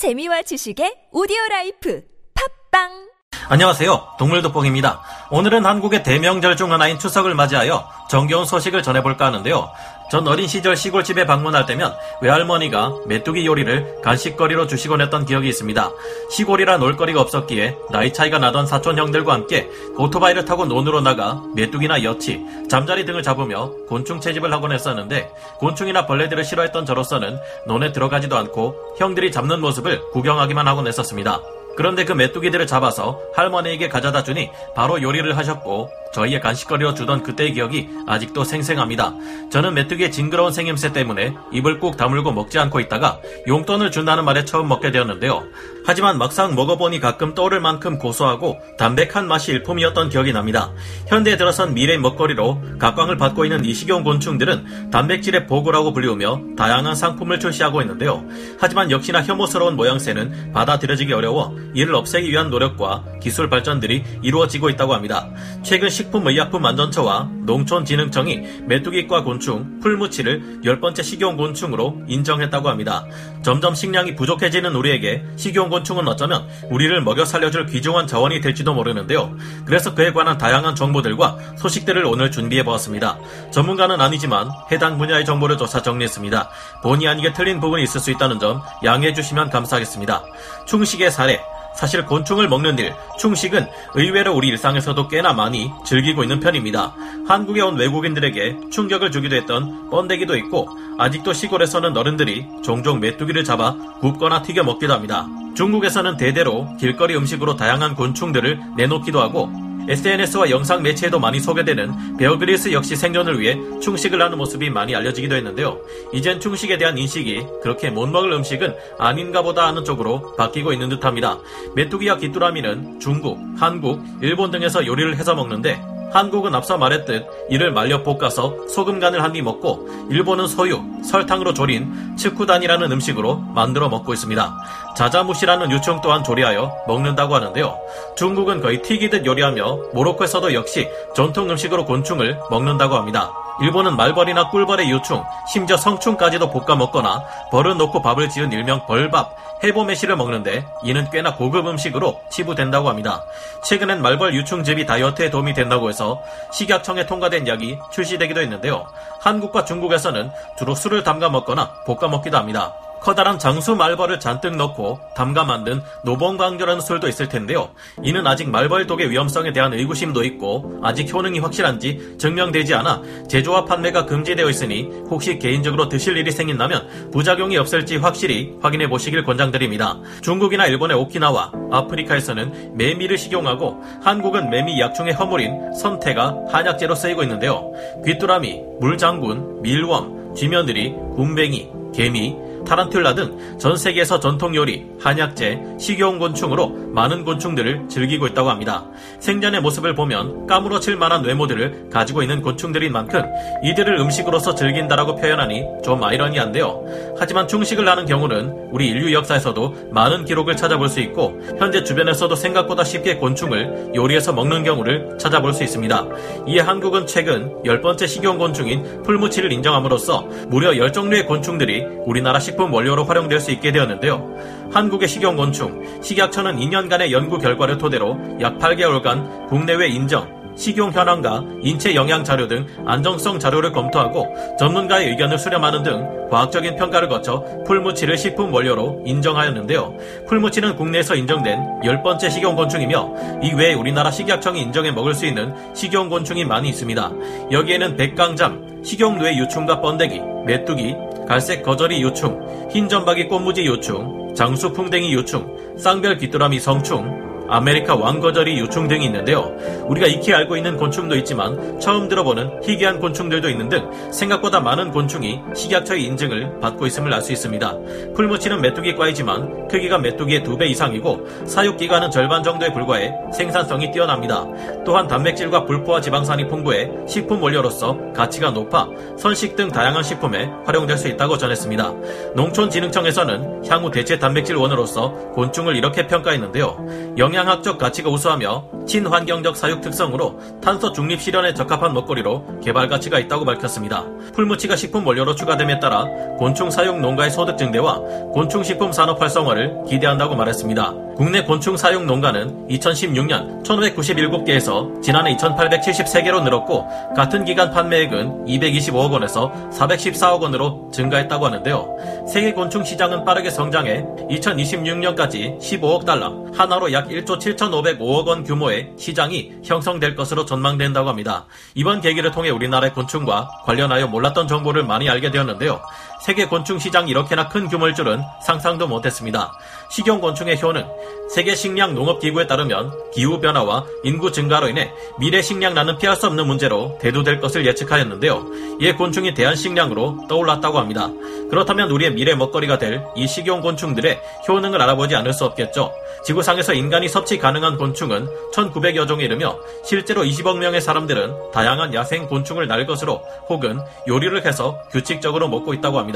[0.00, 2.00] 재미와 지식의 오디오 라이프.
[2.32, 3.09] 팟빵
[3.52, 4.10] 안녕하세요.
[4.16, 5.00] 동물돋보기입니다.
[5.28, 9.72] 오늘은 한국의 대명절 중 하나인 추석을 맞이하여 정겨운 소식을 전해볼까 하는데요.
[10.08, 11.92] 전 어린 시절 시골집에 방문할 때면
[12.22, 15.90] 외할머니가 메뚜기 요리를 간식거리로 주시곤 했던 기억이 있습니다.
[16.30, 22.46] 시골이라 놀거리가 없었기에 나이 차이가 나던 사촌 형들과 함께 오토바이를 타고 논으로 나가 메뚜기나 여치,
[22.68, 25.28] 잠자리 등을 잡으며 곤충 채집을 하곤 했었는데
[25.58, 27.36] 곤충이나 벌레들을 싫어했던 저로서는
[27.66, 31.40] 논에 들어가지도 않고 형들이 잡는 모습을 구경하기만 하곤 했었습니다.
[31.76, 37.88] 그런데 그 메뚜기들을 잡아서 할머니에게 가져다 주니 바로 요리를 하셨고 저희의 간식거리로 주던 그때의 기억이
[38.06, 39.14] 아직도 생생합니다.
[39.50, 44.68] 저는 메뚜기의 징그러운 생김새 때문에 입을 꾹 다물고 먹지 않고 있다가 용돈을 준다는 말에 처음
[44.68, 45.44] 먹게 되었는데요.
[45.86, 50.72] 하지만 막상 먹어보니 가끔 떠오를 만큼 고소하고 담백한 맛이 일품이었던 기억이 납니다.
[51.08, 57.40] 현대에 들어선 미래 먹거리로 각광을 받고 있는 이 식용 곤충들은 단백질의 보고라고 불리우며 다양한 상품을
[57.40, 58.24] 출시하고 있는데요.
[58.58, 65.28] 하지만 역시나 혐오스러운 모양새는 받아들여지기 어려워 이를 없애기 위한 노력과 기술 발전들이 이루어지고 있다고 합니다.
[65.62, 73.04] 최근 식품의약품안전처와 농촌진흥청이 메뚜기과 곤충, 풀무치를 열 번째 식용곤충으로 인정했다고 합니다.
[73.42, 79.36] 점점 식량이 부족해지는 우리에게 식용곤충은 어쩌면 우리를 먹여 살려줄 귀중한 자원이 될지도 모르는데요.
[79.64, 83.18] 그래서 그에 관한 다양한 정보들과 소식들을 오늘 준비해보았습니다.
[83.50, 86.48] 전문가는 아니지만 해당 분야의 정보를 조사 정리했습니다.
[86.82, 90.22] 본의 아니게 틀린 부분이 있을 수 있다는 점 양해해 주시면 감사하겠습니다.
[90.66, 91.40] 충식의 사례,
[91.74, 96.94] 사실 곤충을 먹는 일, 충식은 의외로 우리 일상에서도 꽤나 많이 즐기고 있는 편입니다.
[97.26, 104.42] 한국에 온 외국인들에게 충격을 주기도 했던 번데기도 있고 아직도 시골에서는 어른들이 종종 메뚜기를 잡아 굽거나
[104.42, 105.26] 튀겨 먹기도 합니다.
[105.54, 109.50] 중국에서는 대대로 길거리 음식으로 다양한 곤충들을 내놓기도 하고
[109.88, 115.80] SNS와 영상 매체에도 많이 소개되는 베어그리스 역시 생존을 위해 충식을 하는 모습이 많이 알려지기도 했는데요.
[116.12, 121.38] 이젠 충식에 대한 인식이 그렇게 못 먹을 음식은 아닌가 보다 하는 쪽으로 바뀌고 있는 듯합니다.
[121.74, 125.80] 메뚜기와 귀뚜라미는 중국, 한국, 일본 등에서 요리를 해서 먹는데
[126.12, 132.90] 한국은 앞서 말했듯 이를 말려 볶아서 소금 간을 한입 먹고 일본은 소유, 설탕으로 조린 츠쿠단이라는
[132.92, 134.56] 음식으로 만들어 먹고 있습니다.
[134.96, 137.78] 자자무시라는 유충 또한 조리하여 먹는다고 하는데요.
[138.16, 143.32] 중국은 거의 튀기듯 요리하며 모로코에서도 역시 전통 음식으로 곤충을 먹는다고 합니다.
[143.60, 150.16] 일본은 말벌이나 꿀벌의 유충, 심지어 성충까지도 볶아 먹거나 벌을 놓고 밥을 지은 일명 벌밥, 해보메시를
[150.16, 153.24] 먹는데 이는 꽤나 고급 음식으로 치부된다고 합니다.
[153.62, 156.22] 최근엔 말벌 유충즙이 다이어트에 도움이 된다고 해서
[156.52, 158.86] 식약청에 통과된 약이 출시되기도 했는데요.
[159.20, 162.74] 한국과 중국에서는 주로 술을 담가 먹거나 볶아 먹기도 합니다.
[163.00, 167.70] 커다란 장수 말벌을 잔뜩 넣고 담가 만든 노봉광조라는 술도 있을 텐데요.
[168.02, 174.48] 이는 아직 말벌독의 위험성에 대한 의구심도 있고 아직 효능이 확실한지 증명되지 않아 제조와 판매가 금지되어
[174.48, 179.98] 있으니 혹시 개인적으로 드실 일이 생긴다면 부작용이 없을지 확실히 확인해 보시길 권장드립니다.
[180.22, 187.72] 중국이나 일본의 오키나와 아프리카에서는 매미를 식용하고 한국은 매미 약중의 허물인 선태가 한약재로 쓰이고 있는데요.
[188.04, 196.70] 귀뚜라미, 물장군, 밀웜, 쥐며느리, 굼벵이, 개미, 타란툴라 등 전 세계에서 전통 요리, 한약재, 식용 곤충으로
[196.94, 198.86] 많은 곤충들을 즐기고 있다고 합니다.
[199.18, 203.22] 생전의 모습을 보면 까무러칠 만한 외모들을 가지고 있는 곤충들인 만큼
[203.62, 207.14] 이들을 음식으로서 즐긴다라고 표현하니 좀 아이러니한데요.
[207.18, 212.82] 하지만 충식을 하는 경우는 우리 인류 역사에서도 많은 기록을 찾아볼 수 있고 현재 주변에서도 생각보다
[212.82, 216.06] 쉽게 곤충을 요리해서 먹는 경우를 찾아볼 수 있습니다.
[216.48, 223.04] 이에 한국은 최근 열 번째 식용 곤충인 풀무치를 인정함으로써 무려 10종류의 곤충들이 우리나라 식품 원료로
[223.04, 224.34] 활용될 수 있게 되었는데요.
[224.72, 232.22] 한국의 식용곤충, 식약처는 2년간의 연구 결과를 토대로 약 8개월간 국내외 인정, 식용 현황과 인체 영양
[232.22, 239.02] 자료 등 안정성 자료를 검토하고 전문가의 의견을 수렴하는 등 과학적인 평가를 거쳐 풀무치를 식품 원료로
[239.06, 239.96] 인정하였는데요.
[240.28, 246.44] 풀무치는 국내에서 인정된 열 번째 식용곤충이며 이 외에 우리나라 식약청이 인정해 먹을 수 있는 식용곤충이
[246.44, 247.10] 많이 있습니다.
[247.52, 250.94] 여기에는 백강잠, 식용누에 유충과 번데기, 메뚜기,
[251.30, 258.58] 갈색 거저리 유충, 흰 점박이 꽃무지 유충, 장수 풍뎅이 유충, 쌍별 귀뚜라미 성충, 아메리카 왕거저리
[258.60, 259.52] 유충 등이 있는데요.
[259.88, 265.40] 우리가 익히 알고 있는 곤충도 있지만 처음 들어보는 희귀한 곤충들도 있는 등 생각보다 많은 곤충이
[265.54, 267.76] 식약처의 인증을 받고 있음을 알 수 있습니다.
[268.14, 274.46] 풀무치는 메뚜기과이지만 크기가 메뚜기의 두 배 이상이고 사육 기간은 절반 정도에 불과해 생산성이 뛰어납니다.
[274.84, 278.88] 또한 단백질과 불포화 지방산이 풍부해 식품 원료로서 가치가 높아
[279.18, 281.94] 선식 등 다양한 식품에 활용될 수 있다고 전했습니다.
[282.34, 287.14] 농촌진흥청에서는 향후 대체 단백질 원으로서 곤충을 이렇게 평가했는데요.
[287.18, 293.44] 영양 영양학적 가치가 우수하며 친환경적 사육 특성으로 탄소 중립 실현에 적합한 먹거리로 개발 가치가 있다고
[293.44, 294.04] 밝혔습니다.
[294.34, 296.04] 풀무치가 식품 원료로 추가됨에 따라
[296.38, 297.98] 곤충 사육 농가의 소득 증대와
[298.32, 301.10] 곤충 식품 산업 활성화를 기대한다고 말했습니다.
[301.20, 310.40] 국내 곤충 사육 농가는 2016년 1597개에서 지난해 2873개로 늘었고 같은 기간 판매액은 225억 원에서 414억
[310.40, 312.24] 원으로 증가했다고 하는데요.
[312.26, 319.52] 세계 곤충 시장은 빠르게 성장해 2026년까지 15억 달러, 하나로 약 1조 7,505억 원 규모의 시장이
[319.64, 321.46] 형성될 것으로 전망된다고 합니다.
[321.74, 325.80] 이번 계기를 통해 우리나라의 곤충과 관련하여 몰랐던 정보를 많이 알게 되었는데요.
[326.20, 329.52] 세계 곤충 시장이 이렇게나 큰 규모일 줄은 상상도 못했습니다.
[329.88, 330.86] 식용 곤충의 효능,
[331.34, 336.46] 세계 식량 농업 기구에 따르면 기후 변화와 인구 증가로 인해 미래 식량난은 피할 수 없는
[336.46, 338.46] 문제로 대두될 것을 예측하였는데요.
[338.80, 341.08] 이에 곤충이 대한 식량으로 떠올랐다고 합니다.
[341.50, 345.92] 그렇다면 우리의 미래 먹거리가 될 이 식용 곤충들의 효능을 알아보지 않을 수 없겠죠.
[346.24, 352.66] 지구상에서 인간이 섭취 가능한 곤충은 1900여 종에 이르며 실제로 20억 명의 사람들은 다양한 야생 곤충을
[352.66, 356.09] 날 것으로 혹은 요리를 해서 규칙적으로 먹고 있다고 합니다.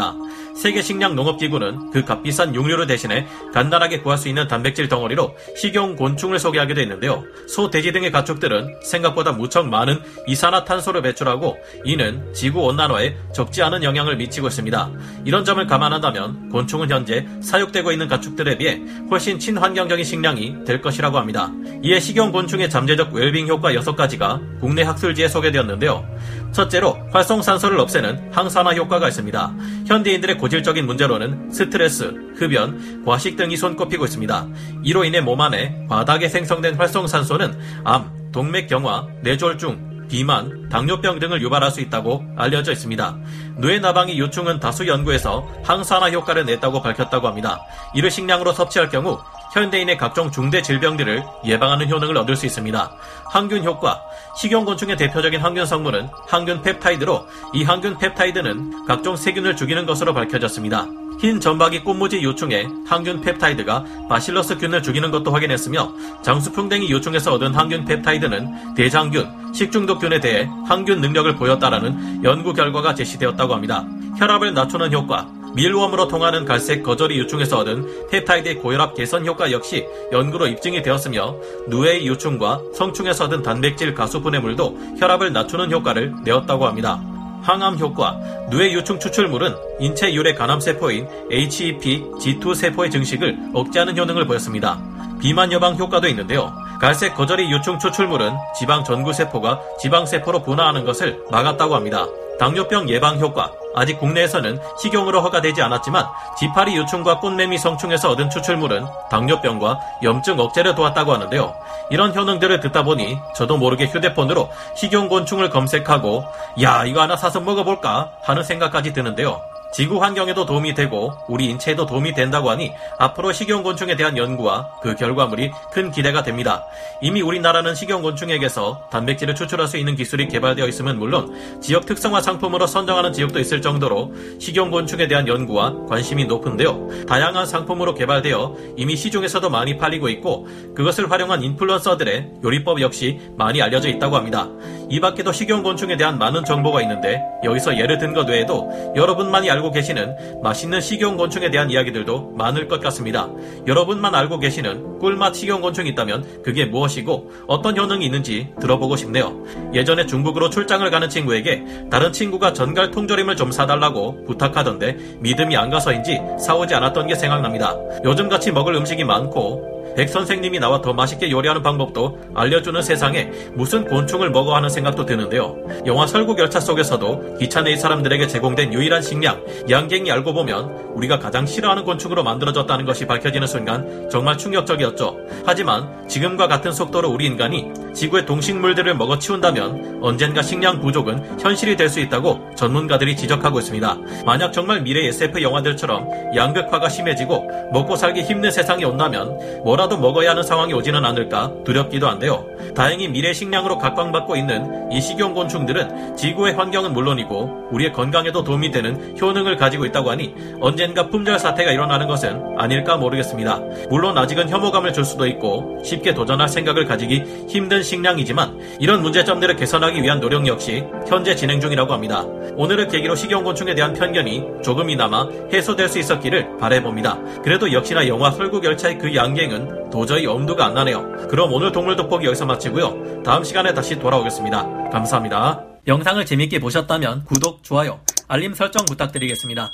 [0.55, 6.39] 세계 식량 농업기구는 그 값비싼 육류를 대신해 간단하게 구할 수 있는 단백질 덩어리로 식용 곤충을
[6.39, 7.25] 소개하기도 했는데요.
[7.49, 14.17] 소, 돼지 등의 가축들은 생각보다 무척 많은 이산화탄소를 배출하고 이는 지구 온난화에 적지 않은 영향을
[14.17, 14.91] 미치고 있습니다.
[15.25, 18.81] 이런 점을 감안한다면 곤충은 현재 사육되고 있는 가축들에 비해
[19.11, 21.51] 훨씬 친환경적인 식량이 될 것이라고 합니다.
[21.83, 26.07] 이에 식용 곤충의 잠재적 웰빙 효과 6가지가 국내 학술지에 소개되었는데요.
[26.55, 29.55] 첫째로 활성산소를 없애는 항산화 효과가 있습니다.
[29.87, 34.47] 현대인들의 고질적인 문제로는 스트레스, 흡연, 과식 등이 손꼽히고 있습니다.
[34.85, 41.81] 이로 인해 몸 안에 바닥에 생성된 활성산소는 암, 동맥경화, 뇌졸중, 비만, 당뇨병 등을 유발할 수
[41.81, 43.17] 있다고 알려져 있습니다.
[43.57, 47.61] 뇌나방이 요충은 다수 연구에서 항산화 효과를 냈다고 밝혔다고 합니다.
[47.95, 49.19] 이를 식량으로 섭취할 경우
[49.55, 52.93] 현대인의 각종 중대 질병들을 예방하는 효능을 얻을 수 있습니다.
[53.33, 54.03] 항균 효과
[54.37, 60.87] 식용곤충의 대표적인 항균 성분은 항균 펩타이드로 이 항균 펩타이드는 각종 세균을 죽이는 것으로 밝혀졌습니다.
[61.21, 65.93] 흰 점박이 꽃무지 요충의 항균 펩타이드가 바실러스균을 죽이는 것도 확인했으며
[66.23, 73.87] 장수풍뎅이 요충에서 얻은 항균 펩타이드는 대장균, 식중독균에 대해 항균 능력을 보였다라는 연구 결과가 제시되었다고 합니다.
[74.19, 80.49] 혈압을 낮추는 효과, 밀웜으로 통하는 갈색 거절이 유충에서 얻은 펩타이드의 고혈압 개선 효과 역시 연구로
[80.49, 81.37] 입증이 되었으며
[81.69, 87.01] 누에이 유충과 성충에서 얻은 단백질 가수 분해물도 혈압을 낮추는 효과를 내었다고 합니다.
[87.43, 88.19] 항암 효과,
[88.51, 94.81] 누에 유충 추출물은 인체 유래 간암세포인 HEP G2 세포의 증식을 억제하는 효능을 보였습니다.
[95.21, 96.53] 비만 예방 효과도 있는데요.
[96.81, 102.07] 갈색 거절이 유충 추출물은 지방 전구세포가 지방세포로 분화하는 것을 막았다고 합니다.
[102.39, 106.07] 당뇨병 예방 효과, 아직 국내에서는 식용으로 허가되지 않았지만
[106.39, 111.55] 지파리 유충과 꽃매미 성충에서 얻은 추출물은 당뇨병과 염증 억제를 도왔다고 하는데요.
[111.91, 116.25] 이런 효능들을 듣다 보니 저도 모르게 휴대폰으로 식용곤충을 검색하고
[116.63, 119.41] 야 이거 하나 사서 먹어볼까 하는 생각까지 드는데요.
[119.75, 125.51] 지구 환경에도 도움이 되고 우리 인체에도 도움이 된다고 하니 앞으로 식용곤충에 대한 연구와 그 결과물이
[125.73, 126.65] 큰 기대가 됩니다.
[127.03, 133.13] 이미 우리나라는 식용곤충에게서 단백질을 추출할 수 있는 기술이 개발되어 있으면 물론 지역 특성화 상품으로 선정하는
[133.13, 137.07] 지역도 있을 정도로 식용곤충에 대한 연구와 관심이 높은데요.
[137.09, 143.89] 다양한 상품으로 개발되어 이미 시중에서도 많이 팔리고 있고 그것을 활용한 인플루언서들의 요리법 역시 많이 알려져
[143.89, 144.49] 있다고 합니다.
[144.89, 150.43] 이 밖에도 식용곤충에 대한 많은 정보가 있는데 여기서 예를 든 것 외에도 여러분만이 알고 계시는
[150.43, 153.29] 맛있는 식용곤충에 대한 이야기들도 많을 것 같습니다.
[153.67, 159.45] 여러분만 알고 계시는 꿀맛 식용곤충이 있다면 그게 무엇이고 어떤 효능이 있는지 들어보고 싶네요.
[159.75, 166.21] 예전에 중국으로 출장을 가는 친구에게 다른 친구가 전갈 통조림을 좀 사달라고 부탁하던데 믿음이 안 가서인지
[166.39, 167.77] 사오지 않았던 게 생각납니다.
[168.05, 174.31] 요즘같이 먹을 음식이 많고 백 선생님이 나와 더 맛있게 요리하는 방법도 알려주는 세상에 무슨 곤충을
[174.31, 175.57] 먹어 하는 생각도 드는데요.
[175.87, 181.85] 영화 설국열차 속에서도 기차 내의 사람들에게 제공된 유일한 식량, 양갱이 알고 보면 우리가 가장 싫어하는
[181.85, 185.17] 곤충으로 만들어졌다는 것이 밝혀지는 순간 정말 충격적이었죠.
[185.47, 191.85] 하지만 지금과 같은 속도로 우리 인간이 지구의 동식물들을 먹어 치운다면 언젠가 식량 부족은 현실이 될
[191.95, 193.99] 수 있다고 전문가들이 지적하고 있습니다.
[194.27, 199.39] 만약 정말 미래 SF 영화들처럼 양극화가 심해지고 먹고 살기 힘든 세상이 온다면
[199.85, 202.47] 뭐라도 먹어야 하는 상황이 오지는 않을까 두렵기도 한데요.
[202.75, 209.57] 다행히 미래 식량으로 각광받고 있는 이 식용곤충들은 지구의 환경은 물론이고 우리의 건강에도 도움이 되는 효능을
[209.57, 213.61] 가지고 있다고 하니 언젠가 품절 사태가 일어나는 것은 아닐까 모르겠습니다.
[213.91, 220.03] 물론 아직은 혐오감을 줄 수도 있고 쉽게 도전할 생각을 가지기 힘든 식량이지만 이런 문제점들을 개선하기
[220.03, 222.25] 위한 노력 역시 현재 진행 중이라고 합니다.
[222.57, 227.19] 오늘을 계기로 식용곤충에 대한 편견이 조금이나마 해소될 수 있었기를 바래봅니다.
[227.43, 231.29] 그래도 역시나 영화 설국 열차의 그 양갱은 도저히 엄두가 안 나네요.
[231.29, 233.23] 그럼 오늘 동물 돋보기 여기서 마치고요.
[233.23, 234.91] 다음 시간에 다시 돌아오겠습니다.
[234.91, 235.63] 감사합니다.
[235.87, 239.73] 영상을 재밌게 보셨다면 구독, 좋아요, 알림 설정 부탁드리겠습니다.